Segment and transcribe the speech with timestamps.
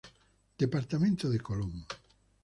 [0.61, 1.73] Departamento de Colón.